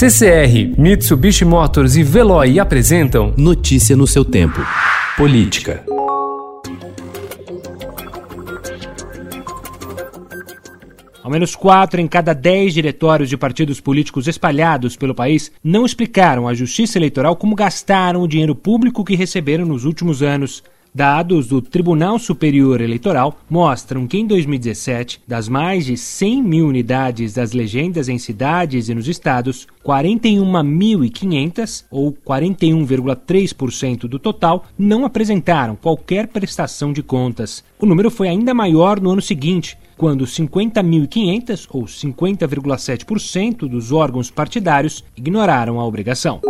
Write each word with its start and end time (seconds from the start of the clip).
CCR, 0.00 0.80
Mitsubishi 0.80 1.44
Motors 1.44 1.94
e 1.94 2.02
Veloy 2.02 2.58
apresentam 2.58 3.34
Notícia 3.36 3.94
no 3.94 4.06
seu 4.06 4.24
tempo. 4.24 4.58
Política. 5.14 5.84
Ao 11.22 11.30
menos 11.30 11.54
quatro 11.54 12.00
em 12.00 12.08
cada 12.08 12.32
dez 12.32 12.72
diretórios 12.72 13.28
de 13.28 13.36
partidos 13.36 13.78
políticos 13.78 14.26
espalhados 14.26 14.96
pelo 14.96 15.14
país 15.14 15.52
não 15.62 15.84
explicaram 15.84 16.48
à 16.48 16.54
Justiça 16.54 16.96
Eleitoral 16.96 17.36
como 17.36 17.54
gastaram 17.54 18.22
o 18.22 18.26
dinheiro 18.26 18.54
público 18.54 19.04
que 19.04 19.14
receberam 19.14 19.66
nos 19.66 19.84
últimos 19.84 20.22
anos. 20.22 20.62
Dados 20.92 21.46
do 21.46 21.62
Tribunal 21.62 22.18
Superior 22.18 22.80
Eleitoral 22.80 23.38
mostram 23.48 24.08
que 24.08 24.18
em 24.18 24.26
2017, 24.26 25.22
das 25.26 25.48
mais 25.48 25.86
de 25.86 25.96
100 25.96 26.42
mil 26.42 26.66
unidades 26.66 27.34
das 27.34 27.52
legendas 27.52 28.08
em 28.08 28.18
cidades 28.18 28.88
e 28.88 28.94
nos 28.94 29.06
estados, 29.06 29.68
41.500, 29.86 31.84
ou 31.92 32.12
41,3% 32.12 34.08
do 34.08 34.18
total, 34.18 34.64
não 34.76 35.04
apresentaram 35.04 35.76
qualquer 35.76 36.26
prestação 36.26 36.92
de 36.92 37.04
contas. 37.04 37.62
O 37.78 37.86
número 37.86 38.10
foi 38.10 38.28
ainda 38.28 38.52
maior 38.52 39.00
no 39.00 39.12
ano 39.12 39.22
seguinte, 39.22 39.78
quando 39.96 40.24
50.500, 40.24 41.68
ou 41.70 41.84
50,7% 41.84 43.68
dos 43.68 43.92
órgãos 43.92 44.28
partidários, 44.28 45.04
ignoraram 45.16 45.78
a 45.78 45.86
obrigação. 45.86 46.40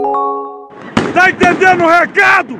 Tá 1.12 1.29
entendendo 1.29 1.84
o 1.84 1.88
recado? 1.88 2.59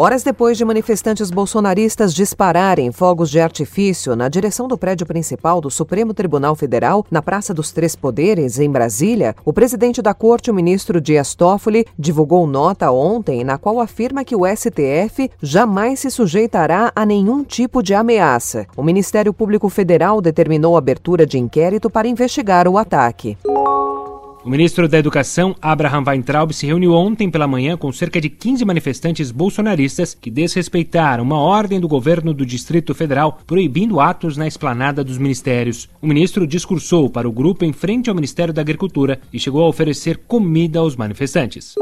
Horas 0.00 0.22
depois 0.22 0.56
de 0.56 0.64
manifestantes 0.64 1.28
bolsonaristas 1.28 2.14
dispararem 2.14 2.92
fogos 2.92 3.28
de 3.28 3.40
artifício 3.40 4.14
na 4.14 4.28
direção 4.28 4.68
do 4.68 4.78
prédio 4.78 5.04
principal 5.04 5.60
do 5.60 5.72
Supremo 5.72 6.14
Tribunal 6.14 6.54
Federal, 6.54 7.04
na 7.10 7.20
Praça 7.20 7.52
dos 7.52 7.72
Três 7.72 7.96
Poderes, 7.96 8.60
em 8.60 8.70
Brasília, 8.70 9.34
o 9.44 9.52
presidente 9.52 10.00
da 10.00 10.14
corte, 10.14 10.52
o 10.52 10.54
ministro 10.54 11.00
Dias 11.00 11.34
Toffoli, 11.34 11.84
divulgou 11.98 12.46
nota 12.46 12.92
ontem 12.92 13.42
na 13.42 13.58
qual 13.58 13.80
afirma 13.80 14.22
que 14.22 14.36
o 14.36 14.46
STF 14.46 15.32
jamais 15.42 15.98
se 15.98 16.12
sujeitará 16.12 16.92
a 16.94 17.04
nenhum 17.04 17.42
tipo 17.42 17.82
de 17.82 17.92
ameaça. 17.92 18.68
O 18.76 18.84
Ministério 18.84 19.34
Público 19.34 19.68
Federal 19.68 20.20
determinou 20.20 20.76
a 20.76 20.78
abertura 20.78 21.26
de 21.26 21.40
inquérito 21.40 21.90
para 21.90 22.06
investigar 22.06 22.68
o 22.68 22.78
ataque. 22.78 23.36
O 24.48 24.50
ministro 24.50 24.88
da 24.88 24.96
Educação, 24.96 25.54
Abraham 25.60 26.04
Weintraub, 26.06 26.54
se 26.54 26.64
reuniu 26.64 26.94
ontem 26.94 27.30
pela 27.30 27.46
manhã 27.46 27.76
com 27.76 27.92
cerca 27.92 28.18
de 28.18 28.30
15 28.30 28.64
manifestantes 28.64 29.30
bolsonaristas 29.30 30.14
que 30.14 30.30
desrespeitaram 30.30 31.22
uma 31.22 31.38
ordem 31.38 31.78
do 31.78 31.86
governo 31.86 32.32
do 32.32 32.46
Distrito 32.46 32.94
Federal 32.94 33.40
proibindo 33.46 34.00
atos 34.00 34.38
na 34.38 34.46
esplanada 34.46 35.04
dos 35.04 35.18
ministérios. 35.18 35.86
O 36.00 36.06
ministro 36.06 36.46
discursou 36.46 37.10
para 37.10 37.28
o 37.28 37.32
grupo 37.32 37.62
em 37.62 37.74
frente 37.74 38.08
ao 38.08 38.16
Ministério 38.16 38.54
da 38.54 38.62
Agricultura 38.62 39.20
e 39.30 39.38
chegou 39.38 39.62
a 39.62 39.68
oferecer 39.68 40.16
comida 40.26 40.78
aos 40.78 40.96
manifestantes. 40.96 41.74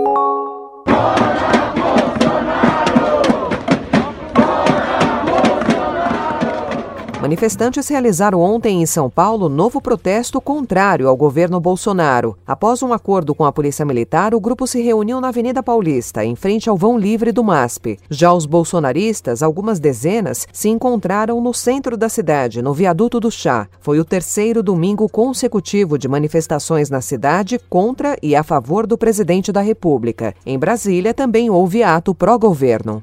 Manifestantes 7.27 7.89
realizaram 7.89 8.41
ontem 8.41 8.81
em 8.81 8.87
São 8.87 9.11
Paulo 9.11 9.49
novo 9.49 9.81
protesto 9.81 10.41
contrário 10.41 11.09
ao 11.09 11.17
governo 11.17 11.59
Bolsonaro. 11.59 12.39
Após 12.47 12.85
um 12.85 12.93
acordo 12.93 13.35
com 13.35 13.45
a 13.45 13.51
Polícia 13.51 13.85
Militar, 13.85 14.33
o 14.33 14.39
grupo 14.39 14.65
se 14.65 14.81
reuniu 14.81 15.21
na 15.21 15.27
Avenida 15.27 15.61
Paulista, 15.61 16.25
em 16.25 16.37
frente 16.37 16.69
ao 16.69 16.77
vão 16.77 16.97
livre 16.97 17.33
do 17.33 17.43
MASP. 17.43 17.99
Já 18.09 18.33
os 18.33 18.47
bolsonaristas, 18.47 19.43
algumas 19.43 19.81
dezenas, 19.81 20.47
se 20.53 20.69
encontraram 20.69 21.41
no 21.41 21.53
centro 21.53 21.97
da 21.97 22.09
cidade, 22.09 22.63
no 22.63 22.73
Viaduto 22.73 23.19
do 23.19 23.29
Chá. 23.29 23.67
Foi 23.81 23.99
o 23.99 24.05
terceiro 24.05 24.63
domingo 24.63 25.09
consecutivo 25.09 25.99
de 25.99 26.07
manifestações 26.07 26.91
na 26.91 27.01
cidade 27.01 27.59
contra 27.69 28.17
e 28.23 28.37
a 28.37 28.45
favor 28.45 28.87
do 28.87 28.97
presidente 28.97 29.51
da 29.51 29.63
República. 29.63 30.33
Em 30.47 30.57
Brasília 30.57 31.13
também 31.13 31.51
houve 31.51 31.83
ato 31.83 32.15
pró-governo. 32.15 33.03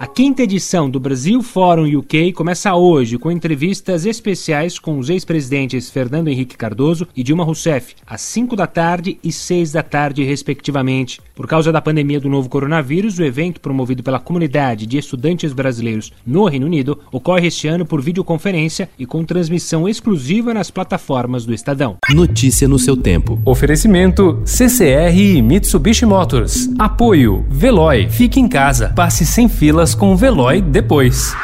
A 0.00 0.06
quinta 0.06 0.44
edição 0.44 0.88
do 0.88 1.00
Brasil 1.00 1.42
Fórum 1.42 1.98
UK 1.98 2.32
começa 2.32 2.72
hoje 2.72 3.18
com 3.18 3.32
entrevistas 3.32 4.06
especiais 4.06 4.78
com 4.78 4.96
os 4.96 5.10
ex-presidentes 5.10 5.90
Fernando 5.90 6.28
Henrique 6.28 6.56
Cardoso 6.56 7.08
e 7.16 7.24
Dilma 7.24 7.42
Rousseff, 7.42 7.96
às 8.06 8.20
5 8.20 8.54
da 8.54 8.68
tarde 8.68 9.18
e 9.24 9.32
6 9.32 9.72
da 9.72 9.82
tarde, 9.82 10.22
respectivamente. 10.22 11.20
Por 11.34 11.48
causa 11.48 11.72
da 11.72 11.80
pandemia 11.80 12.20
do 12.20 12.28
novo 12.28 12.48
coronavírus, 12.48 13.18
o 13.18 13.24
evento, 13.24 13.60
promovido 13.60 14.00
pela 14.00 14.20
comunidade 14.20 14.86
de 14.86 14.98
estudantes 14.98 15.52
brasileiros 15.52 16.12
no 16.24 16.44
Reino 16.44 16.66
Unido, 16.66 17.00
ocorre 17.10 17.48
este 17.48 17.66
ano 17.66 17.84
por 17.84 18.00
videoconferência 18.00 18.88
e 18.96 19.04
com 19.04 19.24
transmissão 19.24 19.88
exclusiva 19.88 20.54
nas 20.54 20.70
plataformas 20.70 21.44
do 21.44 21.52
Estadão. 21.52 21.96
Notícia 22.10 22.68
no 22.68 22.78
seu 22.78 22.96
tempo. 22.96 23.42
Oferecimento 23.44 24.40
CCR 24.44 25.16
e 25.16 25.42
Mitsubishi 25.42 26.06
Motors. 26.06 26.70
Apoio 26.78 27.44
Veloy. 27.50 28.08
Fique 28.08 28.38
em 28.38 28.46
casa. 28.46 28.92
Passe 28.94 29.26
sem 29.26 29.48
filas 29.48 29.87
com 29.94 30.12
o 30.12 30.16
Veloy 30.16 30.60
depois. 30.60 31.34